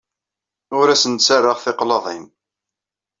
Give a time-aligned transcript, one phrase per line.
[0.77, 2.25] Ur asen-ttarraɣ tiqlaḍin.